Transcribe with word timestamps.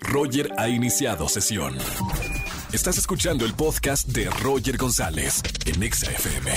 Roger 0.00 0.50
ha 0.56 0.68
iniciado 0.68 1.28
sesión. 1.28 1.76
Estás 2.72 2.98
escuchando 2.98 3.44
el 3.44 3.54
podcast 3.54 4.08
de 4.08 4.28
Roger 4.42 4.76
González 4.76 5.42
en 5.66 5.82
Exa 5.82 6.10
FM. 6.10 6.50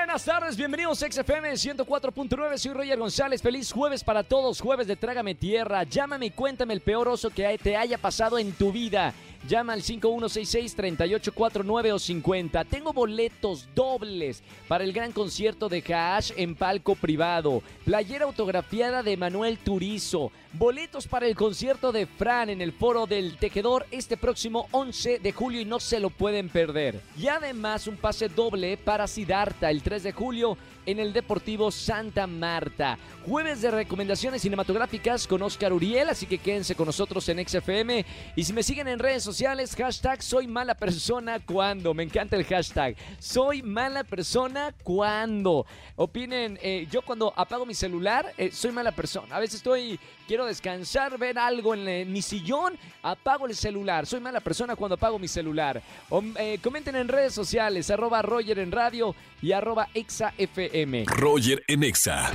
Buenas 0.00 0.24
tardes, 0.24 0.56
bienvenidos 0.56 1.02
a 1.02 1.10
XFM 1.10 1.52
104.9, 1.52 2.58
soy 2.58 2.72
Roger 2.74 2.98
González, 2.98 3.40
feliz 3.40 3.72
jueves 3.72 4.04
para 4.04 4.22
todos, 4.22 4.60
jueves 4.60 4.86
de 4.86 4.96
Trágame 4.96 5.34
Tierra, 5.34 5.84
llámame 5.84 6.26
y 6.26 6.30
cuéntame 6.30 6.74
el 6.74 6.82
peor 6.82 7.08
oso 7.08 7.30
que 7.30 7.58
te 7.62 7.76
haya 7.76 7.96
pasado 7.96 8.38
en 8.38 8.52
tu 8.52 8.72
vida. 8.72 9.14
Llama 9.48 9.72
al 9.72 9.82
5166-3849 9.82 11.92
o 11.92 11.98
50. 11.98 12.64
Tengo 12.64 12.92
boletos 12.92 13.66
dobles 13.74 14.40
para 14.68 14.84
el 14.84 14.92
gran 14.92 15.10
concierto 15.10 15.68
de 15.68 15.82
Hash 15.92 16.30
en 16.36 16.54
palco 16.54 16.94
privado. 16.94 17.60
Playera 17.84 18.24
autografiada 18.24 19.02
de 19.02 19.16
Manuel 19.16 19.58
Turizo. 19.58 20.30
Boletos 20.52 21.08
para 21.08 21.26
el 21.26 21.34
concierto 21.34 21.90
de 21.90 22.06
Fran 22.06 22.50
en 22.50 22.60
el 22.60 22.72
Foro 22.72 23.06
del 23.06 23.36
Tejedor 23.36 23.86
este 23.90 24.16
próximo 24.16 24.68
11 24.70 25.18
de 25.18 25.32
julio 25.32 25.60
y 25.60 25.64
no 25.64 25.80
se 25.80 25.98
lo 25.98 26.10
pueden 26.10 26.48
perder. 26.48 27.00
Y 27.18 27.26
además 27.26 27.88
un 27.88 27.96
pase 27.96 28.28
doble 28.28 28.76
para 28.76 29.08
Sidarta 29.08 29.70
el 29.70 29.82
3 29.82 30.04
de 30.04 30.12
julio 30.12 30.56
en 30.86 31.00
el 31.00 31.12
Deportivo 31.12 31.70
Santa 31.70 32.26
Marta. 32.26 32.98
Jueves 33.26 33.62
de 33.62 33.70
recomendaciones 33.70 34.42
cinematográficas 34.42 35.26
con 35.26 35.42
Oscar 35.42 35.72
Uriel, 35.72 36.08
así 36.08 36.26
que 36.26 36.38
quédense 36.38 36.74
con 36.74 36.86
nosotros 36.86 37.28
en 37.28 37.46
XFM. 37.46 38.04
Y 38.34 38.44
si 38.44 38.52
me 38.52 38.62
siguen 38.62 38.88
en 38.88 38.98
redes 38.98 39.22
sociales, 39.22 39.31
hashtag 39.76 40.22
soy 40.22 40.46
mala 40.46 40.74
persona 40.74 41.40
cuando. 41.40 41.94
Me 41.94 42.02
encanta 42.02 42.36
el 42.36 42.44
hashtag. 42.44 42.96
Soy 43.18 43.62
mala 43.62 44.04
persona 44.04 44.74
cuando. 44.82 45.66
Opinen, 45.96 46.58
eh, 46.62 46.86
yo 46.90 47.02
cuando 47.02 47.32
apago 47.36 47.66
mi 47.66 47.74
celular, 47.74 48.32
eh, 48.36 48.50
soy 48.52 48.72
mala 48.72 48.92
persona. 48.92 49.36
A 49.36 49.40
veces 49.40 49.56
estoy, 49.56 49.98
quiero 50.26 50.46
descansar, 50.46 51.18
ver 51.18 51.38
algo 51.38 51.74
en, 51.74 51.88
eh, 51.88 52.04
mi 52.04 52.22
sillón, 52.22 52.78
apago 53.02 53.46
el 53.46 53.54
celular. 53.54 54.06
Soy 54.06 54.20
mala 54.20 54.40
persona 54.40 54.76
cuando 54.76 54.94
apago 54.94 55.18
mi 55.18 55.28
celular. 55.28 55.82
O, 56.08 56.22
comenten 56.62 56.96
en 56.96 57.08
redes 57.08 57.34
sociales, 57.34 57.90
arroba 57.90 58.22
Roger 58.22 58.58
en 58.58 58.72
radio 58.72 59.14
y 59.40 59.52
arroba 59.52 59.88
ExaFM. 59.94 61.04
Roger 61.06 61.62
en 61.66 61.84
Exa. 61.84 62.32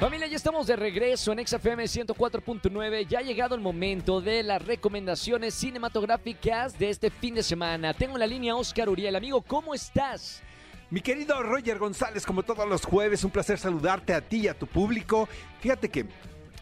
Familia, 0.00 0.26
ya 0.26 0.36
estamos 0.36 0.66
de 0.66 0.76
regreso 0.76 1.32
en 1.32 1.46
XFM 1.46 1.84
104.9. 1.84 3.06
Ya 3.06 3.18
ha 3.18 3.22
llegado 3.22 3.54
el 3.54 3.60
momento 3.60 4.22
de 4.22 4.42
las 4.42 4.64
recomendaciones 4.64 5.52
cinematográficas 5.52 6.29
de 6.30 6.90
este 6.90 7.10
fin 7.10 7.34
de 7.34 7.42
semana. 7.42 7.92
Tengo 7.92 8.14
en 8.14 8.20
la 8.20 8.26
línea 8.26 8.54
Oscar 8.54 8.88
Uriel. 8.88 9.16
Amigo, 9.16 9.42
¿cómo 9.42 9.74
estás? 9.74 10.42
Mi 10.88 11.00
querido 11.00 11.42
Roger 11.42 11.78
González, 11.78 12.24
como 12.24 12.44
todos 12.44 12.68
los 12.68 12.84
jueves, 12.84 13.24
un 13.24 13.32
placer 13.32 13.58
saludarte 13.58 14.14
a 14.14 14.20
ti 14.20 14.42
y 14.42 14.48
a 14.48 14.56
tu 14.56 14.68
público. 14.68 15.28
Fíjate 15.60 15.88
que 15.88 16.06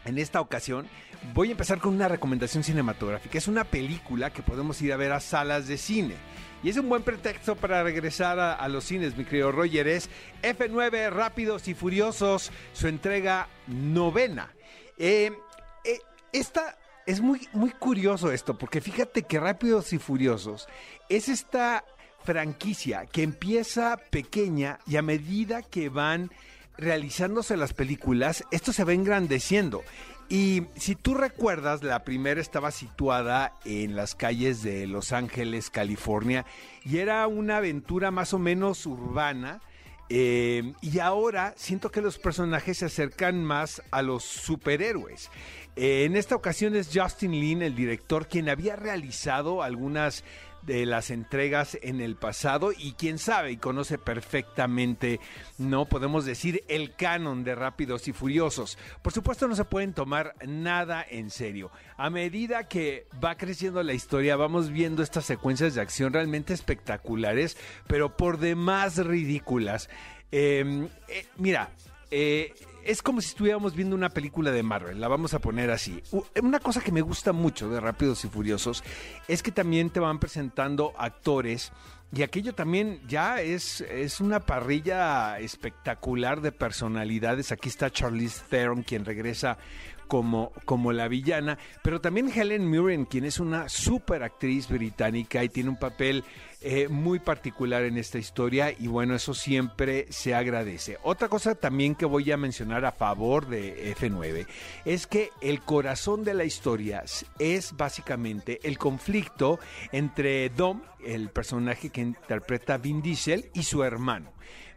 en 0.05 0.17
esta 0.17 0.41
ocasión 0.41 0.87
voy 1.35 1.49
a 1.49 1.51
empezar 1.51 1.77
con 1.79 1.93
una 1.93 2.07
recomendación 2.07 2.63
cinematográfica. 2.63 3.37
Es 3.37 3.47
una 3.47 3.63
película 3.63 4.33
que 4.33 4.41
podemos 4.41 4.81
ir 4.81 4.91
a 4.91 4.97
ver 4.97 5.11
a 5.11 5.19
salas 5.19 5.67
de 5.67 5.77
cine. 5.77 6.15
Y 6.63 6.69
es 6.69 6.77
un 6.77 6.89
buen 6.89 7.03
pretexto 7.03 7.55
para 7.55 7.83
regresar 7.83 8.39
a, 8.39 8.67
los 8.69 8.85
cines, 8.85 9.15
mi 9.15 9.23
querido 9.23 9.51
Roger. 9.51 9.87
Es 9.87 10.09
F9 10.41 11.11
Rápidos 11.11 11.67
y 11.67 11.75
Furiosos, 11.75 12.51
su 12.73 12.87
entrega 12.87 13.47
novena. 13.67 14.51
Eh, 14.97 15.31
eh, 15.85 15.99
esta 16.33 16.75
es 17.05 17.21
muy, 17.21 17.47
muy 17.53 17.71
curioso 17.71 18.31
esto, 18.31 18.57
porque 18.57 18.81
fíjate 18.81 19.23
que 19.23 19.39
Rápidos 19.39 19.93
y 19.93 19.99
Furiosos 19.99 20.67
es 21.09 21.29
esta 21.29 21.83
franquicia 22.23 23.05
que 23.05 23.23
empieza 23.23 23.97
pequeña 24.09 24.79
y 24.85 24.97
a 24.97 25.01
medida 25.01 25.61
que 25.61 25.89
van 25.89 26.31
realizándose 26.77 27.57
las 27.57 27.73
películas, 27.73 28.45
esto 28.51 28.71
se 28.71 28.83
va 28.83 28.93
engrandeciendo. 28.93 29.83
Y 30.29 30.63
si 30.75 30.95
tú 30.95 31.15
recuerdas, 31.15 31.81
la 31.81 32.03
primera 32.03 32.39
estaba 32.39 32.69
situada 32.71 33.53
en 33.65 33.95
las 33.95 34.13
calles 34.13 34.61
de 34.61 34.85
Los 34.85 35.11
Ángeles, 35.11 35.71
California, 35.71 36.45
y 36.85 36.99
era 36.99 37.25
una 37.25 37.57
aventura 37.57 38.11
más 38.11 38.33
o 38.33 38.39
menos 38.39 38.85
urbana. 38.85 39.59
Eh, 40.09 40.73
y 40.81 40.99
ahora 40.99 41.53
siento 41.55 41.91
que 41.91 42.01
los 42.01 42.17
personajes 42.17 42.79
se 42.79 42.85
acercan 42.85 43.43
más 43.43 43.81
a 43.91 44.01
los 44.01 44.23
superhéroes. 44.23 45.29
Eh, 45.75 46.05
en 46.05 46.15
esta 46.15 46.35
ocasión 46.35 46.75
es 46.75 46.89
Justin 46.93 47.31
Lin, 47.31 47.61
el 47.61 47.75
director, 47.75 48.27
quien 48.27 48.49
había 48.49 48.75
realizado 48.75 49.61
algunas 49.61 50.23
de 50.69 50.85
las 50.85 51.09
entregas 51.09 51.79
en 51.81 51.99
el 51.99 52.15
pasado 52.15 52.71
y 52.77 52.93
quién 52.93 53.17
sabe 53.17 53.51
y 53.51 53.57
conoce 53.57 53.97
perfectamente, 53.97 55.19
no 55.57 55.85
podemos 55.85 56.25
decir, 56.25 56.63
el 56.67 56.95
canon 56.95 57.43
de 57.43 57.55
Rápidos 57.55 58.07
y 58.07 58.13
Furiosos. 58.13 58.77
Por 59.01 59.11
supuesto 59.11 59.47
no 59.47 59.55
se 59.55 59.65
pueden 59.65 59.93
tomar 59.93 60.35
nada 60.45 61.03
en 61.09 61.31
serio. 61.31 61.71
A 61.97 62.11
medida 62.11 62.67
que 62.67 63.07
va 63.21 63.35
creciendo 63.35 63.81
la 63.81 63.93
historia 63.93 64.35
vamos 64.35 64.69
viendo 64.69 65.01
estas 65.01 65.25
secuencias 65.25 65.73
de 65.73 65.81
acción 65.81 66.13
realmente 66.13 66.53
espectaculares, 66.53 67.57
pero 67.87 68.15
por 68.15 68.37
demás 68.37 68.97
ridículas. 68.97 69.89
Em, 70.31 70.87
eh, 71.07 71.25
mira, 71.37 71.71
eh, 72.11 72.53
es 72.83 73.01
como 73.01 73.21
si 73.21 73.27
estuviéramos 73.27 73.75
viendo 73.75 73.95
una 73.95 74.09
película 74.09 74.51
de 74.51 74.63
Marvel, 74.63 74.99
la 74.99 75.07
vamos 75.07 75.33
a 75.33 75.39
poner 75.39 75.69
así. 75.69 76.01
Una 76.41 76.59
cosa 76.59 76.81
que 76.81 76.91
me 76.91 77.01
gusta 77.01 77.33
mucho 77.33 77.69
de 77.69 77.79
Rápidos 77.79 78.25
y 78.25 78.29
Furiosos 78.29 78.83
es 79.27 79.43
que 79.43 79.51
también 79.51 79.89
te 79.89 79.99
van 79.99 80.19
presentando 80.19 80.93
actores 80.97 81.71
y 82.11 82.23
aquello 82.23 82.53
también 82.53 83.01
ya 83.07 83.41
es, 83.41 83.81
es 83.81 84.19
una 84.19 84.39
parrilla 84.39 85.37
espectacular 85.39 86.41
de 86.41 86.51
personalidades. 86.51 87.51
Aquí 87.51 87.69
está 87.69 87.91
Charlize 87.91 88.41
Theron, 88.49 88.81
quien 88.81 89.05
regresa 89.05 89.59
como, 90.09 90.51
como 90.65 90.91
la 90.91 91.07
villana, 91.07 91.57
pero 91.83 92.01
también 92.01 92.29
Helen 92.29 92.69
Mirren, 92.69 93.05
quien 93.05 93.23
es 93.23 93.39
una 93.39 93.69
super 93.69 94.23
actriz 94.23 94.67
británica 94.67 95.43
y 95.43 95.49
tiene 95.49 95.69
un 95.69 95.77
papel 95.77 96.25
eh, 96.61 96.87
muy 96.89 97.19
particular 97.19 97.83
en 97.83 97.97
esta 97.97 98.17
historia 98.17 98.73
y 98.77 98.87
bueno, 98.87 99.15
eso 99.15 99.33
siempre 99.33 100.07
se 100.09 100.33
agradece. 100.33 100.97
Otra 101.03 101.29
cosa 101.29 101.53
también 101.55 101.93
que 101.93 102.05
voy 102.05 102.29
a 102.31 102.37
mencionar 102.37 102.83
a 102.85 102.91
favor 102.91 103.47
de 103.47 103.95
F9 103.95 104.47
es 104.83 105.05
que 105.05 105.29
el 105.41 105.61
corazón 105.61 106.23
de 106.23 106.33
la 106.33 106.43
historia 106.43 107.03
es 107.37 107.77
básicamente 107.77 108.59
el 108.63 108.79
conflicto 108.79 109.59
entre 109.91 110.49
Dom, 110.49 110.81
el 111.05 111.29
personaje 111.29 111.91
que 111.91 112.01
interpreta 112.01 112.77
Vin 112.77 113.03
Diesel, 113.03 113.51
y 113.53 113.61
su 113.61 113.83
hermano. 113.83 114.33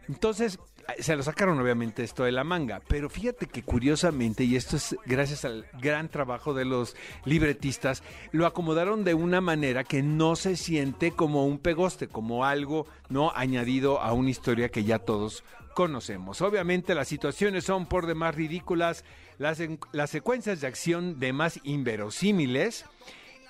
Entonces, 0.07 0.59
se 0.99 1.15
lo 1.15 1.23
sacaron 1.23 1.59
obviamente 1.59 2.03
esto 2.03 2.23
de 2.23 2.31
la 2.31 2.43
manga, 2.43 2.81
pero 2.87 3.09
fíjate 3.09 3.47
que 3.47 3.63
curiosamente, 3.63 4.43
y 4.43 4.55
esto 4.55 4.77
es 4.77 4.95
gracias 5.05 5.45
al 5.45 5.65
gran 5.79 6.09
trabajo 6.09 6.53
de 6.53 6.65
los 6.65 6.95
libretistas, 7.25 8.03
lo 8.31 8.45
acomodaron 8.45 9.03
de 9.03 9.13
una 9.13 9.41
manera 9.41 9.83
que 9.83 10.03
no 10.03 10.35
se 10.35 10.55
siente 10.55 11.11
como 11.11 11.45
un 11.45 11.59
pegoste, 11.59 12.07
como 12.07 12.45
algo 12.45 12.85
no 13.09 13.31
añadido 13.35 14.01
a 14.01 14.13
una 14.13 14.29
historia 14.29 14.69
que 14.69 14.83
ya 14.83 14.99
todos 14.99 15.43
conocemos. 15.73 16.41
Obviamente 16.41 16.95
las 16.95 17.07
situaciones 17.07 17.63
son 17.63 17.85
por 17.85 18.05
demás 18.05 18.35
ridículas, 18.35 19.03
las, 19.37 19.61
las 19.91 20.09
secuencias 20.09 20.61
de 20.61 20.67
acción 20.67 21.19
de 21.19 21.33
más 21.33 21.59
inverosímiles 21.63 22.85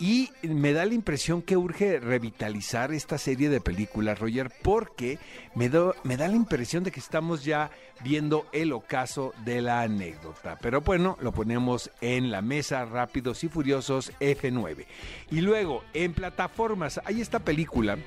y 0.04 0.32
me 0.42 0.74
da 0.74 0.86
la 0.86 0.96
impresión 0.96 1.42
que 1.42 1.56
urge 1.56 1.98
revitalizar 1.98 2.92
esta 2.92 3.18
serie 3.18 3.48
de 3.48 3.62
películas, 3.62 4.20
Roger, 4.20 4.52
porque 4.62 5.18
me, 5.56 5.72
me 6.04 6.18
da 6.18 6.28
la 6.28 6.36
impresión 6.36 6.84
de 6.84 6.92
que 6.92 7.00
estamos 7.00 7.46
ya 7.46 7.72
viendo 8.04 8.46
el 8.52 8.74
ocaso 8.74 9.34
de 9.46 9.62
la 9.62 9.80
anécdota. 9.80 10.58
Pero 10.62 10.82
bueno, 10.82 11.18
lo 11.22 11.32
ponemos 11.32 11.90
en 12.02 12.32
la 12.32 12.42
mesa, 12.42 12.84
Rápidos 12.84 13.46
y 13.46 13.48
Furiosos 13.48 14.12
F9. 14.20 14.88
Y 15.32 15.40
luego, 15.40 15.86
en 15.94 16.14
plataformas, 16.14 17.00
hay 17.06 17.22
esta 17.22 17.40
película 17.40 17.98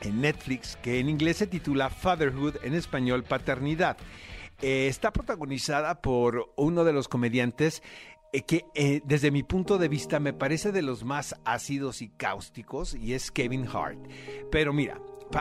en 0.00 0.22
Netflix 0.22 0.76
que 0.76 1.00
en 1.00 1.10
inglés 1.10 1.36
se 1.36 1.46
titula 1.46 1.90
Fatherhood, 1.90 2.56
en 2.62 2.72
español 2.72 3.24
Paternidad. 3.24 3.98
Eh, 4.62 4.86
está 4.88 5.12
protagonizada 5.12 6.00
por 6.00 6.50
uno 6.56 6.84
de 6.84 6.94
los 6.94 7.08
comediantes 7.08 7.82
que 8.46 8.64
eh, 8.74 9.00
desde 9.04 9.30
mi 9.30 9.42
punto 9.42 9.78
de 9.78 9.88
vista 9.88 10.20
me 10.20 10.32
parece 10.32 10.72
de 10.72 10.82
los 10.82 11.04
más 11.04 11.34
ácidos 11.44 12.02
y 12.02 12.08
cáusticos 12.08 12.94
y 12.94 13.14
es 13.14 13.30
Kevin 13.30 13.66
Hart. 13.66 13.98
Pero 14.50 14.72
mira, 14.72 15.00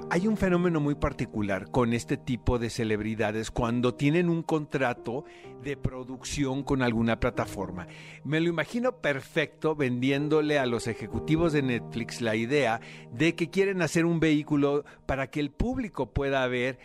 hay 0.09 0.27
un 0.27 0.35
fenómeno 0.35 0.79
muy 0.79 0.95
particular 0.95 1.69
con 1.69 1.93
este 1.93 2.17
tipo 2.17 2.57
de 2.57 2.69
celebridades 2.69 3.51
cuando 3.51 3.93
tienen 3.93 4.29
un 4.29 4.41
contrato 4.41 5.25
de 5.63 5.77
producción 5.77 6.63
con 6.63 6.81
alguna 6.81 7.19
plataforma. 7.19 7.87
Me 8.23 8.39
lo 8.39 8.49
imagino 8.49 8.97
perfecto 8.97 9.75
vendiéndole 9.75 10.57
a 10.57 10.65
los 10.65 10.87
ejecutivos 10.87 11.53
de 11.53 11.61
Netflix 11.61 12.21
la 12.21 12.35
idea 12.35 12.81
de 13.11 13.35
que 13.35 13.49
quieren 13.49 13.81
hacer 13.81 14.05
un 14.05 14.19
vehículo 14.19 14.85
para 15.05 15.27
que 15.27 15.39
el 15.39 15.51
público 15.51 16.11
pueda 16.11 16.45
ver 16.47 16.79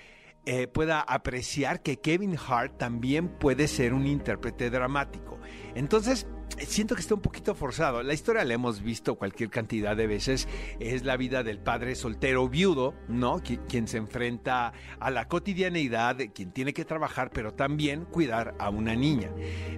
eh, 0.46 0.66
pueda 0.66 1.00
apreciar 1.00 1.82
que 1.82 1.98
Kevin 1.98 2.36
Hart 2.36 2.78
también 2.78 3.28
puede 3.28 3.68
ser 3.68 3.92
un 3.92 4.06
intérprete 4.06 4.70
dramático. 4.70 5.38
Entonces, 5.74 6.26
siento 6.66 6.94
que 6.94 7.00
está 7.00 7.14
un 7.14 7.20
poquito 7.20 7.54
forzado. 7.54 8.02
La 8.02 8.14
historia 8.14 8.44
la 8.44 8.54
hemos 8.54 8.82
visto 8.82 9.16
cualquier 9.16 9.50
cantidad 9.50 9.96
de 9.96 10.06
veces. 10.06 10.48
Es 10.78 11.04
la 11.04 11.16
vida 11.16 11.42
del 11.42 11.58
padre 11.58 11.94
soltero 11.94 12.48
viudo, 12.48 12.94
¿no? 13.08 13.40
quien 13.68 13.88
se 13.88 13.98
enfrenta 13.98 14.72
a 14.98 15.10
la 15.10 15.28
cotidianeidad, 15.28 16.16
quien 16.34 16.52
tiene 16.52 16.72
que 16.72 16.84
trabajar, 16.84 17.30
pero 17.32 17.52
también 17.52 18.04
cuidar 18.04 18.54
a 18.58 18.70
una 18.70 18.94
niña. 18.94 19.30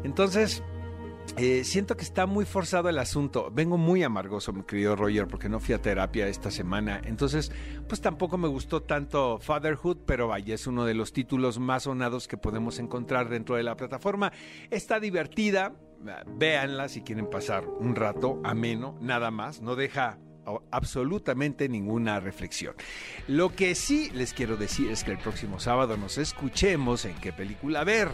Entonces, 0.05 0.63
eh, 1.39 1.65
siento 1.65 1.97
que 1.97 2.05
está 2.05 2.27
muy 2.27 2.45
forzado 2.45 2.89
el 2.89 2.99
asunto. 2.99 3.51
Vengo 3.51 3.79
muy 3.79 4.03
amargoso, 4.03 4.53
mi 4.53 4.65
querido 4.65 4.97
Roger, 4.97 5.27
porque 5.27 5.49
no 5.49 5.61
fui 5.61 5.75
a 5.75 5.81
terapia 5.81 6.29
esta 6.29 6.51
semana. 6.51 7.01
Entonces, 7.05 7.51
pues 7.89 8.01
tampoco 8.01 8.37
me 8.37 8.49
gustó 8.49 8.83
tanto 8.83 9.39
Fatherhood, 9.39 9.99
pero 10.07 10.29
vaya, 10.29 10.55
es 10.55 10.67
uno 10.67 10.85
de 10.85 10.95
los 10.95 11.13
títulos 11.13 11.59
más 11.59 11.85
sonados 11.85 12.29
que 12.29 12.37
podemos 12.37 12.79
encontrar 12.79 13.31
dentro 13.31 13.57
de 13.57 13.63
la 13.63 13.77
plataforma. 13.77 14.33
Está 14.71 15.01
divertida, 15.01 15.75
véanla 16.27 16.89
si 16.89 17.01
quieren 17.01 17.31
pasar 17.31 17.67
un 17.67 17.95
rato 17.97 18.41
ameno, 18.45 18.99
nada 19.01 19.31
más. 19.31 19.63
No 19.63 19.75
deja 19.75 20.19
absolutamente 20.71 21.69
ninguna 21.69 22.21
reflexión. 22.21 22.75
Lo 23.27 23.55
que 23.55 23.75
sí 23.75 24.11
les 24.13 24.35
quiero 24.35 24.57
decir 24.57 24.91
es 24.91 25.03
que 25.05 25.13
el 25.13 25.19
próximo 25.19 25.61
sábado 25.61 25.97
nos 25.97 26.19
escuchemos 26.19 27.05
en 27.05 27.15
qué 27.17 27.33
película 27.33 27.85
ver 27.85 28.11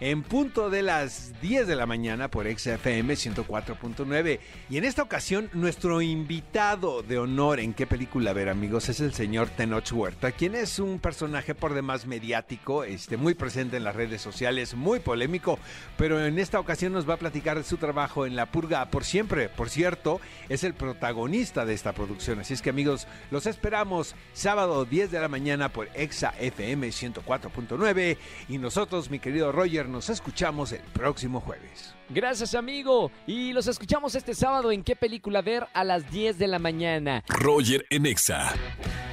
en 0.00 0.22
punto 0.22 0.70
de 0.70 0.82
las 0.82 1.40
10 1.40 1.66
de 1.66 1.74
la 1.76 1.86
mañana 1.86 2.28
por 2.28 2.46
XFM 2.46 3.14
104.9. 3.14 4.38
Y 4.70 4.76
en 4.78 4.84
esta 4.84 5.02
ocasión, 5.02 5.50
nuestro 5.52 6.00
invitado 6.02 7.02
de 7.02 7.18
honor 7.18 7.60
en 7.60 7.74
qué 7.74 7.86
película 7.86 8.32
ver, 8.32 8.48
amigos, 8.48 8.88
es 8.88 9.00
el 9.00 9.12
señor 9.12 9.48
Tenoch 9.48 9.90
Huerta, 9.92 10.32
quien 10.32 10.54
es 10.54 10.78
un 10.78 11.00
personaje 11.00 11.54
por 11.54 11.74
demás 11.74 12.06
mediático, 12.06 12.84
este, 12.84 13.16
muy 13.16 13.34
presente 13.34 13.76
en 13.76 13.84
las 13.84 13.96
redes 13.96 14.22
sociales, 14.22 14.74
muy 14.74 15.00
polémico, 15.00 15.58
pero 15.96 16.24
en 16.24 16.38
esta 16.38 16.60
ocasión 16.60 16.92
nos 16.92 17.08
va 17.08 17.14
a 17.14 17.18
platicar 17.18 17.56
de 17.56 17.64
su 17.64 17.76
trabajo 17.76 18.26
en 18.26 18.36
La 18.36 18.46
Purga 18.46 18.90
por 18.90 19.04
siempre. 19.04 19.48
Por 19.48 19.68
cierto, 19.68 20.20
es 20.48 20.62
el 20.62 20.74
protagonista 20.74 21.64
de 21.64 21.74
esta 21.74 21.92
producción. 21.92 22.38
Así 22.38 22.54
es 22.54 22.62
que, 22.62 22.70
amigos, 22.70 23.08
los 23.30 23.46
esperamos 23.46 24.14
sábado 24.32 24.84
10 24.84 25.10
de 25.10 25.20
la 25.20 25.28
mañana 25.28 25.70
por 25.70 25.88
XFM 25.88 26.88
104.9. 26.88 28.16
Y 28.48 28.58
nosotros, 28.58 29.10
mi 29.10 29.18
querido 29.18 29.50
Roger, 29.52 29.87
nos 29.88 30.10
escuchamos 30.10 30.72
el 30.72 30.80
próximo 30.92 31.40
jueves. 31.40 31.94
Gracias, 32.08 32.54
amigo. 32.54 33.10
Y 33.26 33.52
los 33.52 33.66
escuchamos 33.66 34.14
este 34.14 34.34
sábado 34.34 34.70
en 34.72 34.82
qué 34.82 34.96
película 34.96 35.42
ver 35.42 35.66
a 35.74 35.84
las 35.84 36.10
10 36.10 36.38
de 36.38 36.46
la 36.46 36.58
mañana. 36.58 37.24
Roger 37.28 37.84
en 37.90 38.06
Exa. 38.06 38.54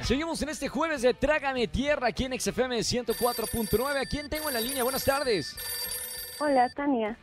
Seguimos 0.02 0.40
en 0.42 0.50
este 0.50 0.68
jueves 0.68 1.02
de 1.02 1.14
Trágame 1.14 1.66
Tierra 1.66 2.08
aquí 2.08 2.24
en 2.24 2.38
XFM 2.38 2.78
104.9. 2.78 4.00
¿A 4.00 4.04
quién 4.06 4.28
tengo 4.28 4.48
en 4.48 4.54
la 4.54 4.60
línea? 4.60 4.82
Buenas 4.82 5.04
tardes. 5.04 5.56
Hola, 6.38 6.68
Tania. 6.70 7.18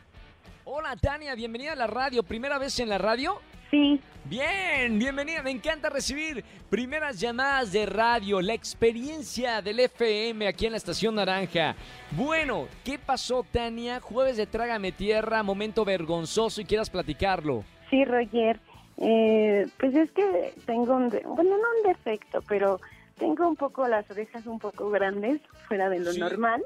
Hola, 0.64 0.96
Tania. 0.96 1.34
Bienvenida 1.34 1.72
a 1.72 1.76
la 1.76 1.86
radio. 1.86 2.22
¿Primera 2.22 2.58
vez 2.58 2.78
en 2.80 2.88
la 2.88 2.98
radio? 2.98 3.40
Sí. 3.74 4.00
Bien, 4.26 5.00
bienvenida. 5.00 5.42
Me 5.42 5.50
encanta 5.50 5.90
recibir 5.90 6.44
primeras 6.70 7.18
llamadas 7.18 7.72
de 7.72 7.86
radio, 7.86 8.40
la 8.40 8.54
experiencia 8.54 9.60
del 9.62 9.80
FM 9.80 10.46
aquí 10.46 10.66
en 10.66 10.70
la 10.70 10.78
Estación 10.78 11.16
Naranja. 11.16 11.74
Bueno, 12.12 12.68
¿qué 12.84 13.00
pasó, 13.00 13.44
Tania? 13.50 13.98
Jueves 13.98 14.36
de 14.36 14.46
Trágame 14.46 14.92
Tierra, 14.92 15.42
momento 15.42 15.84
vergonzoso 15.84 16.60
y 16.60 16.66
quieras 16.66 16.88
platicarlo. 16.88 17.64
Sí, 17.90 18.04
Roger. 18.04 18.60
Eh, 18.98 19.66
pues 19.80 19.92
es 19.96 20.08
que 20.12 20.54
tengo 20.66 20.94
un, 20.94 21.08
bueno, 21.08 21.50
no 21.50 21.56
un 21.56 21.92
defecto, 21.92 22.42
pero 22.46 22.78
tengo 23.18 23.48
un 23.48 23.56
poco 23.56 23.88
las 23.88 24.08
orejas 24.08 24.46
un 24.46 24.60
poco 24.60 24.88
grandes, 24.90 25.40
fuera 25.66 25.88
de 25.88 25.98
lo 25.98 26.12
normal. 26.12 26.62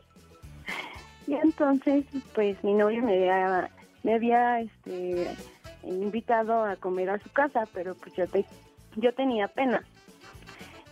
Y 1.27 1.37
entonces, 1.37 2.05
pues 2.35 2.63
mi 2.63 2.75
novio 2.75 3.03
me 3.03 3.15
había, 3.15 3.71
me 4.03 4.15
había 4.15 4.61
este, 4.61 5.35
invitado 5.83 6.65
a 6.65 6.77
comer 6.77 7.11
a 7.11 7.19
su 7.19 7.31
casa, 7.31 7.65
pero 7.73 7.95
pues 7.95 8.15
yo, 8.15 8.27
te, 8.27 8.45
yo 8.97 9.13
tenía 9.15 9.49
pena. 9.49 9.83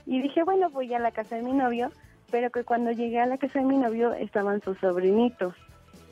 Y 0.07 0.23
dije, 0.23 0.45
bueno, 0.45 0.71
voy 0.71 0.93
a 0.95 0.99
la 0.99 1.11
casa 1.11 1.37
de 1.37 1.43
mi 1.43 1.53
novio, 1.53 1.91
pero 2.31 2.51
que 2.51 2.65
cuando 2.65 2.93
llegué 2.93 3.21
a 3.21 3.27
la 3.27 3.39
casa 3.39 3.59
de 3.59 3.65
mi 3.65 3.77
novio 3.77 4.13
estaban 4.15 4.61
sus 4.61 4.79
sobrinitos. 4.79 5.55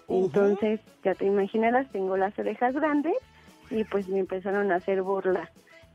Entonces, 0.09 0.81
ya 1.03 1.15
te 1.15 1.25
imaginarás, 1.25 1.91
tengo 1.91 2.17
las 2.17 2.39
orejas 2.39 2.75
grandes 2.75 3.15
y 3.71 3.85
pues 3.85 4.09
me 4.09 4.19
empezaron 4.19 4.71
a 4.71 4.77
hacer 4.77 5.03
burla. 5.03 5.51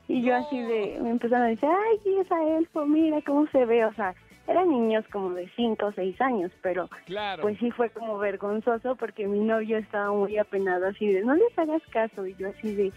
Y 0.08 0.24
yo 0.24 0.36
así 0.36 0.60
de, 0.60 0.98
me 1.02 1.12
empezaron 1.12 1.46
a 1.46 1.50
decir, 1.50 1.70
ay, 1.70 2.16
esa 2.20 2.44
elfo, 2.44 2.86
mira 2.86 3.22
cómo 3.22 3.46
se 3.48 3.66
ve, 3.66 3.86
o 3.86 3.94
sea, 3.94 4.16
eran 4.50 4.70
niños 4.70 5.06
como 5.12 5.32
de 5.32 5.48
5 5.56 5.86
o 5.86 5.92
6 5.92 6.20
años, 6.22 6.52
pero 6.62 6.90
pues 7.42 7.58
sí 7.60 7.70
fue 7.72 7.92
como 7.92 8.18
vergonzoso 8.18 8.96
porque 8.96 9.28
mi 9.28 9.40
novio 9.40 9.78
estaba 9.78 10.12
muy 10.12 10.38
apenado 10.38 10.88
así 10.88 11.08
de, 11.08 11.22
no 11.22 11.36
les 11.36 11.58
hagas 11.58 11.84
caso, 11.92 12.26
y 12.26 12.36
yo 12.36 12.50
así 12.50 12.74
de, 12.74 12.92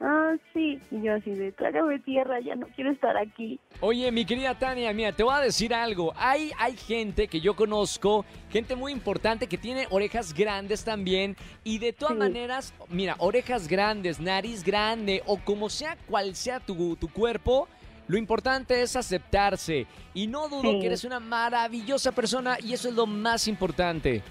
ah, 0.00 0.34
sí, 0.52 0.78
y 0.90 1.02
yo 1.02 1.14
así 1.14 1.30
de, 1.30 1.50
trágame 1.52 1.98
tierra, 2.00 2.40
ya 2.40 2.56
no 2.56 2.66
quiero 2.76 2.90
estar 2.90 3.16
aquí. 3.16 3.58
Oye, 3.80 4.12
mi 4.12 4.26
querida 4.26 4.58
Tania, 4.58 4.92
mira, 4.92 5.12
te 5.12 5.22
voy 5.22 5.34
a 5.34 5.40
decir 5.40 5.72
algo, 5.72 6.12
hay, 6.14 6.50
hay 6.58 6.76
gente 6.76 7.26
que 7.26 7.40
yo 7.40 7.56
conozco, 7.56 8.26
gente 8.50 8.76
muy 8.76 8.92
importante 8.92 9.46
que 9.46 9.56
tiene 9.56 9.86
orejas 9.88 10.34
grandes 10.34 10.84
también, 10.84 11.36
y 11.64 11.78
de 11.78 11.94
todas 11.94 12.18
maneras, 12.18 12.74
mira, 12.90 13.16
orejas 13.18 13.66
grandes, 13.66 14.20
nariz 14.20 14.62
grande, 14.62 15.22
o 15.24 15.38
como 15.38 15.70
sea 15.70 15.96
cual 16.06 16.34
sea 16.34 16.60
tu, 16.60 16.96
tu 16.96 17.08
cuerpo, 17.08 17.66
lo 18.08 18.16
importante 18.16 18.82
es 18.82 18.96
aceptarse 18.96 19.86
y 20.14 20.26
no 20.26 20.48
dudo 20.48 20.80
que 20.80 20.86
eres 20.86 21.04
una 21.04 21.20
maravillosa 21.20 22.12
persona 22.12 22.56
y 22.60 22.72
eso 22.72 22.88
es 22.88 22.94
lo 22.94 23.06
más 23.06 23.46
importante. 23.46 24.22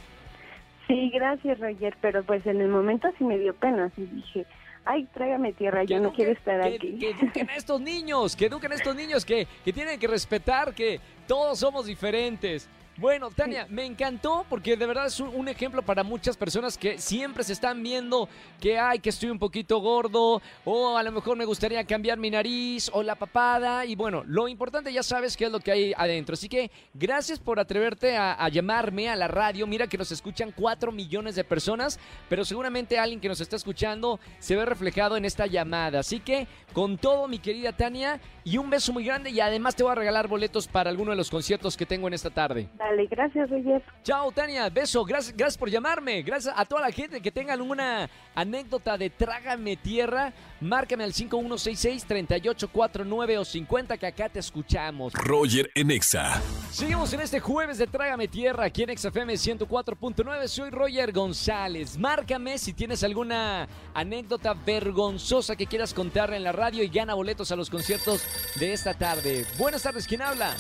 Sí, 0.88 1.12
gracias 1.14 1.60
Roger, 1.60 1.96
pero 2.02 2.24
pues 2.24 2.46
en 2.46 2.60
el 2.60 2.70
momento 2.70 3.08
sí 3.18 3.24
me 3.24 3.38
dio 3.38 3.54
pena, 3.54 3.86
así 3.86 4.06
dije, 4.06 4.46
ay, 4.86 5.08
tráigame 5.14 5.54
tierra, 5.54 5.84
yo 5.84 6.00
no 6.00 6.12
quiero 6.14 6.32
estar 6.32 6.62
aquí. 6.62 6.98
Que 6.98 7.12
eduquen 7.12 7.50
a 7.50 7.56
estos 7.56 7.80
niños, 7.80 8.36
que 8.36 8.46
eduquen 8.48 8.72
a 8.72 8.76
estos 8.76 8.96
niños 8.96 9.26
que, 9.26 9.48
que 9.64 9.74
tienen 9.74 10.00
que 10.00 10.08
respetar 10.08 10.74
que 10.74 11.00
todos 11.28 11.60
somos 11.60 11.86
diferentes. 11.86 12.70
Bueno, 12.98 13.30
Tania, 13.30 13.68
me 13.70 13.86
encantó 13.86 14.44
porque 14.50 14.76
de 14.76 14.88
verdad 14.88 15.06
es 15.06 15.20
un, 15.20 15.48
ejemplo 15.48 15.84
para 15.84 16.04
muchas 16.04 16.36
personas 16.36 16.80
que 16.80 16.98
siempre 16.98 17.44
se 17.44 17.54
están 17.54 17.84
viendo 17.84 18.28
que, 18.60 18.80
ay, 18.80 18.98
que 18.98 19.10
estoy 19.10 19.30
un 19.30 19.38
poquito 19.38 19.80
gordo, 19.80 20.42
o 20.66 20.98
a 20.98 21.04
lo 21.04 21.12
mejor 21.12 21.38
me 21.38 21.46
gustaría 21.46 21.84
cambiar 21.84 22.18
mi 22.18 22.32
nariz, 22.32 22.90
o 22.92 23.04
la 23.04 23.14
papada, 23.14 23.86
y 23.86 23.96
bueno, 23.96 24.24
lo 24.26 24.48
importante 24.48 24.92
ya 24.92 25.04
sabes 25.04 25.38
qué 25.38 25.46
es 25.46 25.52
lo 25.52 25.60
que 25.60 25.72
hay 25.72 25.94
adentro. 25.96 26.34
Así 26.34 26.50
que 26.50 26.72
gracias 26.96 27.38
por 27.38 27.60
atreverte 27.60 28.18
a, 28.18 28.50
llamarme 28.50 29.10
a 29.10 29.16
la 29.16 29.28
radio. 29.28 29.68
Mira 29.68 29.86
que 29.86 30.00
nos 30.00 30.12
escuchan 30.12 30.52
4 30.56 30.92
millones 30.92 31.36
de 31.36 31.44
personas, 31.44 32.00
pero 32.28 32.44
seguramente 32.46 32.98
alguien 32.98 33.20
que 33.20 33.30
nos 33.30 33.42
está 33.42 33.58
escuchando 33.58 34.20
se 34.40 34.56
ve 34.56 34.66
reflejado 34.66 35.18
en 35.18 35.26
esta 35.26 35.46
llamada. 35.46 36.00
Así 36.00 36.20
que 36.20 36.48
con 36.74 36.98
todo, 36.98 37.28
mi 37.28 37.38
querida 37.38 37.74
Tania, 37.74 38.20
y 38.44 38.58
un 38.58 38.72
beso 38.72 38.92
muy 38.92 39.04
grande, 39.06 39.30
y 39.30 39.40
además 39.40 39.76
te 39.76 39.84
voy 39.84 39.92
a 39.92 39.96
regalar 39.96 40.28
boletos 40.28 40.68
para 40.68 40.90
alguno 40.90 41.12
de 41.12 41.18
los 41.18 41.30
conciertos 41.30 41.78
que 41.78 41.86
tengo 41.86 42.08
en 42.08 42.16
esta 42.16 42.32
tarde 42.32 42.68
gracias, 43.10 43.50
Roger. 43.50 43.82
Chao, 44.04 44.32
Tania, 44.32 44.70
beso, 44.70 45.04
gracias, 45.04 45.36
gracias 45.36 45.58
por 45.58 45.70
llamarme. 45.70 46.22
Gracias 46.22 46.54
a 46.56 46.66
toda 46.66 46.82
la 46.82 46.92
gente 46.92 47.22
que 47.22 47.32
tengan 47.32 47.62
una 47.62 48.10
anécdota 48.36 48.98
de 48.98 49.10
Trágame 49.10 49.78
Tierra. 49.78 50.34
Márcame 50.60 51.04
al 51.04 51.14
5166-3849 51.14 53.38
o 53.38 53.46
50 53.46 53.98
que 53.98 54.08
acá 54.08 54.30
te 54.30 54.40
escuchamos. 54.40 55.14
Roger 55.14 55.70
Enexa. 55.76 56.42
Seguimos 56.72 57.14
en 57.14 57.22
este 57.22 57.40
jueves 57.40 57.78
de 57.78 57.88
Trágame 57.88 58.28
Tierra 58.28 58.66
aquí 58.66 58.84
en 58.84 58.98
XFM 58.98 59.34
104.9. 59.34 60.48
Soy 60.48 60.70
Roger 60.70 61.12
González. 61.12 61.98
Márcame 61.98 62.58
si 62.58 62.74
tienes 62.74 63.04
alguna 63.04 63.68
anécdota 63.94 64.54
vergonzosa 64.54 65.56
que 65.56 65.68
quieras 65.68 65.94
contar 65.94 66.34
en 66.34 66.44
la 66.44 66.52
radio 66.52 66.84
y 66.84 66.88
gana 66.88 67.14
boletos 67.14 67.52
a 67.52 67.56
los 67.56 67.70
conciertos 67.70 68.26
de 68.56 68.74
esta 68.74 68.94
tarde. 68.94 69.46
Buenas 69.58 69.84
tardes, 69.84 70.08
¿quién 70.08 70.22
habla? 70.22 70.56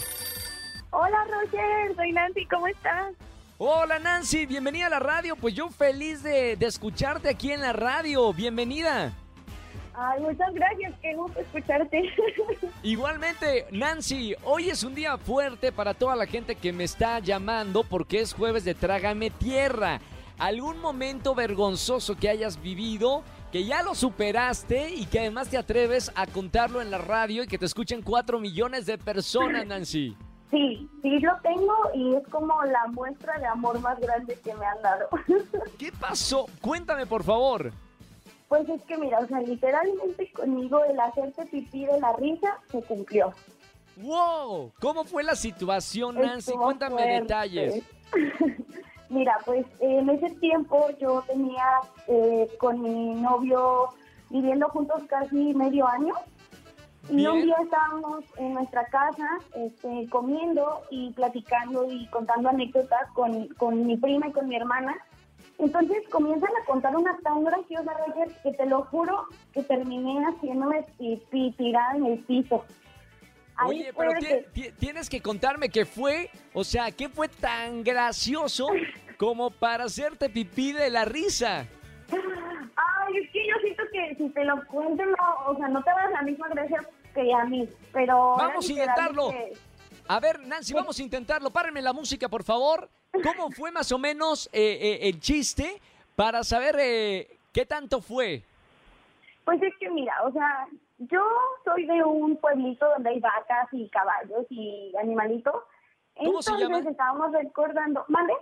Hola 0.89 1.17
Roger, 1.25 1.95
soy 1.95 2.11
Nancy, 2.13 2.45
¿cómo 2.45 2.67
estás? 2.67 3.13
Hola 3.57 3.99
Nancy, 3.99 4.45
bienvenida 4.45 4.87
a 4.87 4.89
la 4.89 4.99
radio. 4.99 5.35
Pues 5.35 5.53
yo 5.53 5.69
feliz 5.69 6.23
de, 6.23 6.53
escucharte 6.53 7.29
aquí 7.29 7.51
en 7.51 7.61
la 7.61 7.73
radio. 7.73 8.31
Bienvenida. 8.31 9.11
Ay, 9.93 10.21
muchas 10.21 10.53
gracias, 10.53 10.93
qué 11.01 11.13
gusto 11.15 11.39
escucharte. 11.39 12.03
Igualmente, 12.83 13.65
Nancy, 13.71 14.35
hoy 14.43 14.69
es 14.69 14.83
un 14.83 14.95
día 14.95 15.17
fuerte 15.17 15.71
para 15.71 15.93
toda 15.93 16.15
la 16.15 16.25
gente 16.25 16.55
que 16.55 16.71
me 16.71 16.85
está 16.85 17.19
llamando 17.19 17.83
porque 17.83 18.21
es 18.21 18.33
jueves 18.33 18.63
de 18.63 18.75
Trágame 18.75 19.29
Tierra. 19.31 19.99
¿Algún 20.37 20.79
momento 20.79 21.33
vergonzoso 21.33 22.15
que 22.15 22.29
hayas 22.29 22.61
vivido, 22.61 23.23
que 23.51 23.65
ya 23.65 23.81
lo 23.81 23.95
superaste 23.95 24.91
y 24.91 25.07
que 25.07 25.19
además 25.19 25.49
te 25.49 25.57
atreves 25.57 26.11
a 26.15 26.27
contarlo 26.27 26.79
en 26.81 26.91
la 26.91 26.99
radio 26.99 27.43
y 27.43 27.47
que 27.47 27.57
te 27.57 27.65
escuchen 27.65 28.03
cuatro 28.03 28.39
millones 28.39 28.85
de 28.85 28.99
personas, 28.99 29.65
Nancy? 29.65 30.15
Sí, 30.49 30.89
sí 31.01 31.19
lo 31.19 31.35
tengo 31.41 31.75
y 31.93 32.15
es 32.15 32.27
como 32.29 32.63
la 32.63 32.87
muestra 32.87 33.37
de 33.37 33.47
amor 33.47 33.79
más 33.81 33.99
grande 33.99 34.39
que 34.43 34.53
me 34.53 34.65
han 34.65 34.81
dado. 34.81 35.09
¿Qué 35.77 35.91
pasó? 35.91 36.45
Cuéntame, 36.61 37.05
por 37.05 37.23
favor. 37.23 37.71
Pues 38.47 38.67
es 38.69 38.81
que 38.83 38.97
mira, 38.97 39.19
o 39.19 39.27
sea, 39.27 39.41
literalmente 39.41 40.31
conmigo 40.31 40.83
el 40.85 40.97
hacerte 40.99 41.45
pipí 41.47 41.85
de 41.85 41.99
la 41.99 42.13
risa 42.13 42.57
se 42.71 42.81
cumplió. 42.81 43.33
¡Wow! 43.97 44.71
¿Cómo 44.79 45.03
fue 45.03 45.23
la 45.23 45.35
situación, 45.35 46.15
Nancy? 46.15 46.53
Cuéntame 46.53 47.19
detalles. 47.19 47.83
mira, 49.09 49.37
pues 49.45 49.65
en 49.79 50.09
ese 50.09 50.29
tiempo 50.35 50.87
yo 50.99 51.23
tenía 51.27 51.65
eh, 52.07 52.47
con 52.57 52.81
mi 52.81 53.15
novio 53.15 53.89
viviendo 54.29 54.69
juntos 54.69 55.01
casi 55.09 55.53
medio 55.53 55.87
año. 55.87 56.13
Y 57.09 57.25
un 57.25 57.41
día 57.43 57.55
estábamos 57.63 58.25
en 58.37 58.53
nuestra 58.53 58.85
casa 58.87 59.39
este, 59.55 60.07
comiendo 60.09 60.81
y 60.91 61.11
platicando 61.11 61.89
y 61.89 62.05
contando 62.07 62.49
anécdotas 62.49 63.09
con, 63.13 63.47
con 63.49 63.85
mi 63.85 63.95
prima 63.97 64.27
y 64.27 64.31
con 64.31 64.47
mi 64.47 64.55
hermana. 64.55 64.95
Entonces 65.57 65.97
comienzan 66.09 66.49
a 66.61 66.65
contar 66.65 66.95
una 66.95 67.17
tan 67.23 67.43
graciosa, 67.43 67.91
Roger, 68.05 68.29
que 68.43 68.51
te 68.51 68.65
lo 68.65 68.83
juro 68.85 69.27
que 69.53 69.63
terminé 69.63 70.23
haciéndome 70.25 70.85
pipí 70.97 71.51
tirada 71.57 71.95
en 71.95 72.05
el 72.05 72.19
piso. 72.19 72.63
Ahí 73.55 73.69
Oye, 73.69 73.93
pero 73.97 74.11
tienes 74.77 75.09
que 75.09 75.19
contarme 75.21 75.69
qué 75.69 75.85
fue, 75.85 76.29
o 76.53 76.63
sea, 76.63 76.91
qué 76.91 77.09
fue 77.09 77.27
tan 77.27 77.83
gracioso 77.83 78.67
como 79.17 79.49
para 79.49 79.85
hacerte 79.85 80.29
pipí 80.29 80.73
de 80.73 80.91
la 80.91 81.05
risa. 81.05 81.65
Ay, 82.11 83.17
es 83.17 83.31
que 83.31 83.47
yo 83.47 83.55
siento 83.63 83.83
que 83.91 84.15
si 84.15 84.29
te 84.29 84.45
lo 84.45 84.63
cuento, 84.67 85.03
no, 85.03 85.51
o 85.51 85.57
sea, 85.57 85.67
no 85.69 85.81
te 85.81 85.89
das 85.89 86.11
la 86.11 86.21
misma 86.21 86.47
gracia 86.49 86.87
que 87.17 87.33
a 87.33 87.45
mí, 87.45 87.67
pero... 87.91 88.35
Vamos 88.37 88.69
a 88.69 88.71
intentarlo. 88.71 89.33
A 90.07 90.19
ver, 90.19 90.39
Nancy, 90.39 90.73
vamos 90.73 90.99
a 90.99 91.03
intentarlo. 91.03 91.49
Párenme 91.49 91.81
la 91.81 91.93
música, 91.93 92.29
por 92.29 92.43
favor. 92.43 92.89
¿Cómo 93.11 93.49
fue 93.51 93.71
más 93.71 93.91
o 93.91 93.97
menos 93.97 94.47
eh, 94.53 94.77
eh, 94.81 95.09
el 95.09 95.19
chiste 95.19 95.81
para 96.15 96.43
saber 96.43 96.75
eh, 96.79 97.37
qué 97.51 97.65
tanto 97.65 98.01
fue? 98.01 98.43
Pues 99.43 99.61
es 99.63 99.73
que 99.79 99.89
mira, 99.89 100.13
o 100.23 100.31
sea, 100.31 100.67
yo 100.99 101.23
soy 101.65 101.85
de 101.85 102.03
un 102.03 102.37
pueblito 102.37 102.87
donde 102.89 103.09
hay 103.09 103.19
vacas 103.19 103.67
y 103.71 103.89
caballos 103.89 104.45
y 104.49 104.93
animalitos. 105.01 105.55
¿Cómo 106.15 106.41
se 106.41 106.57
llama? 106.57 106.79
estábamos 106.79 107.31
recordando. 107.31 108.05
¿Vale? 108.07 108.33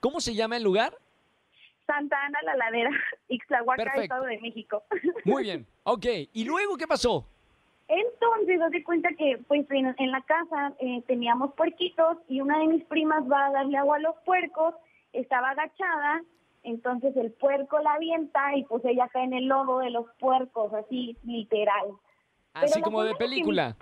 ¿Cómo 0.00 0.20
se 0.20 0.34
llama 0.34 0.56
el 0.56 0.62
lugar? 0.62 0.96
Santa 1.86 2.16
Ana, 2.24 2.38
la 2.42 2.56
ladera, 2.56 2.90
Ixtlahuaca, 3.28 3.82
Estado 3.96 4.24
de 4.24 4.38
México. 4.40 4.82
Muy 5.24 5.44
bien, 5.44 5.66
ok. 5.84 6.06
¿Y 6.32 6.44
luego 6.44 6.76
qué 6.76 6.86
pasó? 6.86 7.26
Entonces, 7.90 8.60
doy 8.60 8.82
cuenta 8.84 9.08
que 9.18 9.38
pues 9.48 9.66
en, 9.70 10.10
la 10.12 10.22
casa 10.22 10.72
eh, 10.78 11.02
teníamos 11.08 11.52
puerquitos 11.54 12.18
y 12.28 12.40
una 12.40 12.60
de 12.60 12.68
mis 12.68 12.84
primas 12.84 13.28
va 13.28 13.46
a 13.46 13.50
darle 13.50 13.76
agua 13.78 13.96
a 13.96 14.00
los 14.00 14.14
puercos, 14.24 14.74
estaba 15.12 15.50
agachada, 15.50 16.22
entonces 16.62 17.16
el 17.16 17.32
puerco 17.32 17.80
la 17.80 17.94
avienta 17.94 18.54
y 18.54 18.62
pues 18.62 18.84
ella 18.84 19.08
cae 19.12 19.24
en 19.24 19.32
el 19.32 19.46
lodo 19.46 19.80
de 19.80 19.90
los 19.90 20.06
puercos, 20.20 20.72
así 20.72 21.16
literal. 21.24 21.96
Así 22.54 22.80
como 22.80 23.02
de 23.02 23.14
película. 23.16 23.76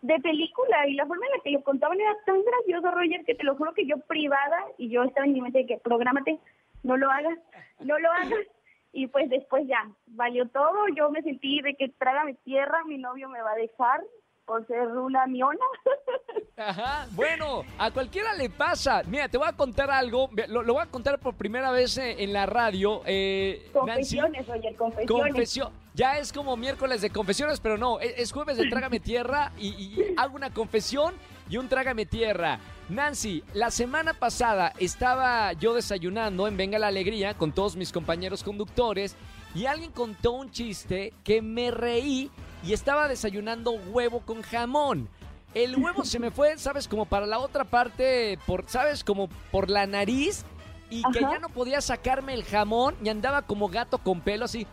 de 0.00 0.18
película, 0.20 0.88
y 0.88 0.94
la 0.94 1.06
forma 1.06 1.26
en 1.26 1.32
la 1.32 1.42
que 1.42 1.50
lo 1.50 1.62
contaban 1.62 2.00
era 2.00 2.16
tan 2.24 2.42
gracioso, 2.42 2.90
Roger, 2.90 3.22
que 3.26 3.34
te 3.34 3.44
lo 3.44 3.54
juro 3.56 3.74
que 3.74 3.86
yo 3.86 3.98
privada, 3.98 4.64
y 4.78 4.88
yo 4.88 5.02
estaba 5.02 5.26
en 5.26 5.34
mi 5.34 5.42
mente 5.42 5.58
de 5.58 5.66
que 5.66 5.76
prográmate, 5.76 6.38
no 6.84 6.96
lo 6.96 7.10
hagas, 7.10 7.38
no 7.80 7.98
lo 7.98 8.10
hagas. 8.12 8.46
Y 8.92 9.06
pues 9.06 9.30
después 9.30 9.66
ya, 9.66 9.90
valió 10.06 10.48
todo, 10.48 10.86
yo 10.94 11.10
me 11.10 11.22
sentí 11.22 11.62
de 11.62 11.74
que 11.74 11.88
trágame 11.88 12.34
tierra, 12.44 12.84
mi 12.84 12.98
novio 12.98 13.28
me 13.28 13.40
va 13.40 13.52
a 13.52 13.56
dejar 13.56 14.02
por 14.44 14.66
ser 14.66 14.86
una 14.88 15.26
miona. 15.26 15.64
Ajá, 16.56 17.06
bueno, 17.12 17.62
a 17.78 17.90
cualquiera 17.90 18.34
le 18.34 18.50
pasa. 18.50 19.02
Mira, 19.06 19.28
te 19.28 19.38
voy 19.38 19.48
a 19.48 19.52
contar 19.52 19.90
algo, 19.90 20.28
lo, 20.48 20.64
voy 20.64 20.82
a 20.82 20.86
contar 20.86 21.18
por 21.18 21.34
primera 21.34 21.70
vez 21.70 21.96
eh, 21.96 22.22
en 22.22 22.32
la 22.34 22.44
radio. 22.44 23.02
Eh, 23.06 23.70
confesiones, 23.72 24.46
oye, 24.48 24.74
confesiones. 24.76 25.32
Confesión. 25.32 25.72
Ya 25.94 26.18
es 26.18 26.32
como 26.32 26.56
miércoles 26.56 27.00
de 27.00 27.10
confesiones, 27.10 27.60
pero 27.60 27.78
no, 27.78 28.00
es, 28.00 28.14
es 28.18 28.32
jueves 28.32 28.56
de 28.56 28.68
Trágame 28.68 29.00
Tierra 29.00 29.52
y, 29.58 29.68
y 29.68 30.14
hago 30.16 30.36
una 30.36 30.52
confesión 30.52 31.14
y 31.48 31.56
un 31.56 31.68
Trágame 31.68 32.06
Tierra. 32.06 32.58
Nancy, 32.88 33.42
la 33.54 33.70
semana 33.70 34.14
pasada 34.14 34.72
estaba 34.78 35.52
yo 35.54 35.74
desayunando 35.74 36.46
en 36.46 36.56
Venga 36.56 36.78
la 36.78 36.88
Alegría 36.88 37.34
con 37.34 37.52
todos 37.52 37.76
mis 37.76 37.92
compañeros 37.92 38.42
conductores 38.42 39.16
y 39.54 39.66
alguien 39.66 39.92
contó 39.92 40.32
un 40.32 40.50
chiste 40.50 41.12
que 41.24 41.42
me 41.42 41.70
reí 41.70 42.30
y 42.62 42.72
estaba 42.72 43.08
desayunando 43.08 43.72
huevo 43.72 44.20
con 44.20 44.42
jamón. 44.42 45.08
El 45.54 45.76
huevo 45.76 46.04
se 46.04 46.18
me 46.18 46.30
fue, 46.30 46.56
¿sabes? 46.58 46.88
Como 46.88 47.04
para 47.04 47.26
la 47.26 47.38
otra 47.38 47.64
parte, 47.64 48.38
por, 48.46 48.64
¿sabes? 48.68 49.04
Como 49.04 49.28
por 49.50 49.68
la 49.68 49.86
nariz 49.86 50.44
y 50.88 51.02
que 51.12 51.20
ya 51.20 51.38
no 51.38 51.48
podía 51.48 51.80
sacarme 51.80 52.34
el 52.34 52.44
jamón 52.44 52.94
y 53.02 53.08
andaba 53.08 53.42
como 53.42 53.68
gato 53.68 53.98
con 53.98 54.20
pelo 54.20 54.46
así. 54.46 54.66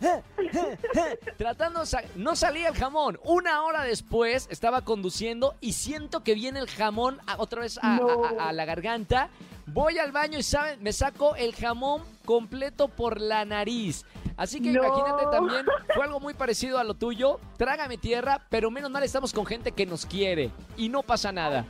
Tratando, 1.36 1.82
no 2.16 2.36
salía 2.36 2.68
el 2.68 2.74
jamón. 2.74 3.18
Una 3.24 3.62
hora 3.64 3.82
después 3.82 4.48
estaba 4.50 4.82
conduciendo 4.82 5.54
y 5.60 5.72
siento 5.72 6.22
que 6.22 6.34
viene 6.34 6.60
el 6.60 6.68
jamón 6.68 7.18
otra 7.38 7.62
vez 7.62 7.78
a, 7.82 8.52
la 8.52 8.64
garganta. 8.64 9.30
Voy 9.66 9.98
al 9.98 10.12
baño 10.12 10.38
y 10.38 10.42
¿saben? 10.42 10.82
me 10.82 10.92
saco 10.92 11.36
el 11.36 11.54
jamón 11.54 12.02
completo 12.24 12.88
por 12.88 13.20
la 13.20 13.44
nariz. 13.44 14.04
Así 14.36 14.60
que 14.60 14.70
imagínate 14.70 15.24
también, 15.32 15.66
fue 15.94 16.04
algo 16.04 16.20
muy 16.20 16.32
parecido 16.32 16.78
a 16.78 16.84
lo 16.84 16.94
tuyo. 16.94 17.40
Trágame 17.56 17.98
tierra, 17.98 18.46
pero 18.48 18.70
menos 18.70 18.90
mal 18.90 19.02
estamos 19.02 19.32
con 19.32 19.44
gente 19.44 19.72
que 19.72 19.84
nos 19.84 20.06
quiere 20.06 20.50
y 20.76 20.88
no 20.88 21.02
pasa 21.02 21.32
nada. 21.32 21.66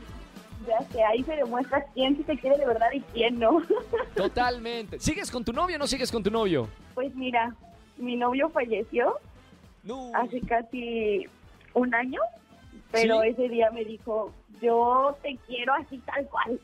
Ya 0.66 0.86
que 0.88 1.02
ahí 1.02 1.24
se 1.24 1.34
demuestra 1.34 1.82
quién 1.94 2.14
sí 2.16 2.22
te 2.24 2.36
quiere 2.36 2.58
de 2.58 2.66
verdad 2.66 2.88
y 2.92 3.00
quién 3.00 3.38
no. 3.38 3.62
Totalmente. 4.14 5.00
¿Sigues 5.00 5.30
con 5.30 5.44
tu 5.44 5.52
novio 5.52 5.76
o 5.76 5.78
no 5.78 5.86
sigues 5.86 6.12
con 6.12 6.22
tu 6.22 6.30
novio? 6.30 6.68
Pues 6.94 7.14
mira, 7.14 7.54
mi 7.98 8.16
novio 8.16 8.48
falleció 8.50 9.16
hace 10.14 10.40
casi 10.42 11.26
un 11.74 11.94
año, 11.94 12.20
pero 12.90 13.22
ese 13.22 13.48
día 13.48 13.70
me 13.70 13.84
dijo, 13.84 14.32
yo 14.60 15.16
te 15.22 15.38
quiero 15.46 15.74
así 15.74 15.98
tal 15.98 16.26
cual. 16.26 16.60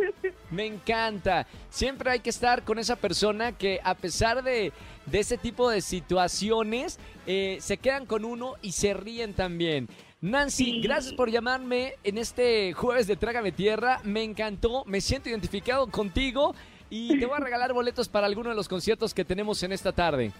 Me 0.50 0.66
encanta. 0.66 1.46
Siempre 1.70 2.10
hay 2.10 2.20
que 2.20 2.30
estar 2.30 2.62
con 2.62 2.78
esa 2.78 2.96
persona 2.96 3.52
que 3.52 3.80
a 3.82 3.94
pesar 3.94 4.42
de, 4.42 4.72
de 5.06 5.18
ese 5.18 5.38
tipo 5.38 5.70
de 5.70 5.80
situaciones, 5.80 6.98
eh, 7.26 7.58
se 7.60 7.78
quedan 7.78 8.06
con 8.06 8.24
uno 8.24 8.54
y 8.62 8.72
se 8.72 8.94
ríen 8.94 9.34
también. 9.34 9.88
Nancy, 10.20 10.80
gracias 10.80 11.14
por 11.14 11.30
llamarme 11.30 11.94
en 12.02 12.18
este 12.18 12.72
jueves 12.72 13.06
de 13.06 13.16
Trágame 13.16 13.52
Tierra. 13.52 14.00
Me 14.02 14.24
encantó, 14.24 14.84
me 14.84 15.00
siento 15.00 15.28
identificado 15.28 15.86
contigo 15.86 16.54
y 16.90 17.18
te 17.18 17.26
voy 17.26 17.36
a 17.36 17.40
regalar 17.40 17.72
boletos 17.72 18.08
para 18.08 18.26
alguno 18.26 18.50
de 18.50 18.56
los 18.56 18.68
conciertos 18.68 19.14
que 19.14 19.24
tenemos 19.24 19.62
en 19.62 19.72
esta 19.72 19.92
tarde. 19.92 20.32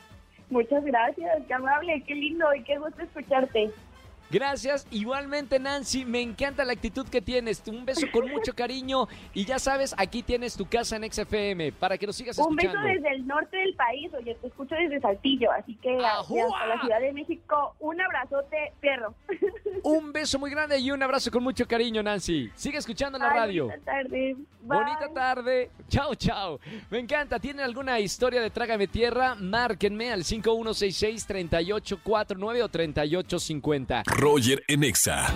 Muchas 0.50 0.82
gracias, 0.84 1.42
qué 1.46 1.54
amable, 1.54 2.02
qué 2.06 2.14
lindo 2.14 2.54
y 2.54 2.62
qué 2.64 2.78
gusto 2.78 3.02
escucharte. 3.02 3.70
Gracias, 4.30 4.86
igualmente 4.90 5.58
Nancy, 5.58 6.04
me 6.04 6.20
encanta 6.20 6.64
la 6.64 6.74
actitud 6.74 7.08
que 7.08 7.22
tienes. 7.22 7.62
Un 7.66 7.86
beso 7.86 8.06
con 8.12 8.28
mucho 8.28 8.54
cariño 8.54 9.08
y 9.32 9.44
ya 9.44 9.58
sabes, 9.58 9.94
aquí 9.96 10.22
tienes 10.22 10.56
tu 10.56 10.66
casa 10.66 10.96
en 10.96 11.10
XFM 11.10 11.72
para 11.72 11.96
que 11.96 12.06
nos 12.06 12.16
sigas 12.16 12.38
escuchando. 12.38 12.78
Un 12.78 12.84
beso 12.84 12.94
desde 12.94 13.16
el 13.16 13.26
norte 13.26 13.56
del 13.56 13.74
país, 13.74 14.12
oye, 14.14 14.34
te 14.34 14.48
escucho 14.48 14.74
desde 14.74 15.00
Saltillo, 15.00 15.50
así 15.52 15.74
que 15.76 15.96
hasta 15.96 16.66
la 16.66 16.80
Ciudad 16.80 17.00
de 17.00 17.12
México, 17.12 17.74
un 17.80 18.00
abrazote, 18.00 18.72
perro. 18.80 19.14
Un 19.82 20.12
beso 20.12 20.38
muy 20.38 20.50
grande 20.50 20.78
y 20.78 20.90
un 20.90 21.02
abrazo 21.02 21.30
con 21.30 21.42
mucho 21.42 21.66
cariño, 21.66 22.02
Nancy. 22.02 22.50
Sigue 22.54 22.76
escuchando 22.78 23.18
la 23.18 23.28
radio. 23.30 23.68
Bonita 23.68 23.84
tarde. 23.84 24.36
Bonita 24.60 25.08
tarde. 25.14 25.70
Chao, 25.88 26.14
chao. 26.14 26.60
Me 26.90 26.98
encanta. 26.98 27.38
¿Tienen 27.38 27.64
alguna 27.64 27.98
historia 28.00 28.42
de 28.42 28.50
Trágame 28.50 28.88
Tierra? 28.88 29.34
Márquenme 29.36 30.12
al 30.12 30.24
5166-3849 30.24 32.62
o 32.62 32.68
3850. 32.68 34.02
Roger 34.18 34.64
Enexa. 34.66 35.32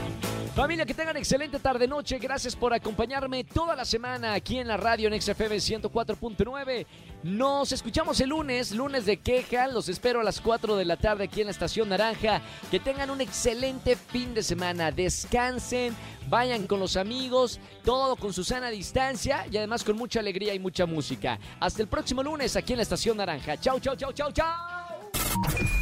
Familia, 0.57 0.85
que 0.85 0.93
tengan 0.93 1.17
excelente 1.17 1.61
tarde 1.61 1.87
noche. 1.87 2.19
Gracias 2.19 2.57
por 2.57 2.75
acompañarme 2.75 3.45
toda 3.45 3.77
la 3.77 3.85
semana 3.85 4.35
aquí 4.35 4.59
en 4.59 4.67
la 4.67 4.77
radio 4.77 5.09
en 5.09 5.23
XFM 5.23 5.55
104.9. 5.57 6.85
Nos 7.23 7.71
escuchamos 7.71 8.21
el 8.21 8.31
lunes, 8.31 8.73
lunes 8.73 9.07
de 9.07 9.19
queja. 9.19 9.69
Los 9.69 9.89
espero 9.89 10.19
a 10.21 10.25
las 10.25 10.41
4 10.41 10.75
de 10.75 10.85
la 10.85 10.97
tarde 10.97 11.25
aquí 11.25 11.43
en 11.43 11.47
la 11.47 11.53
Estación 11.53 11.91
Naranja. 11.91 12.43
Que 12.73 12.81
tengan 12.81 13.11
un 13.11 13.21
excelente 13.21 13.95
fin 13.95 14.35
de 14.35 14.43
semana. 14.43 14.91
Descansen, 14.91 15.95
vayan 16.29 16.67
con 16.67 16.81
los 16.81 16.97
amigos, 16.97 17.61
todo 17.85 18.17
con 18.17 18.33
su 18.33 18.43
sana 18.43 18.69
distancia 18.71 19.47
y 19.49 19.59
además 19.59 19.85
con 19.85 19.97
mucha 19.97 20.19
alegría 20.19 20.55
y 20.55 20.59
mucha 20.59 20.87
música. 20.87 21.39
Hasta 21.61 21.83
el 21.83 21.89
próximo 21.89 22.25
lunes 22.25 22.57
aquí 22.57 22.73
en 22.73 22.79
la 22.79 22.83
Estación 22.83 23.17
Naranja. 23.17 23.61
Chau, 23.61 23.79
chau, 23.79 23.95
chau, 23.95 24.12
chau, 24.12 24.33
chau. 24.33 25.82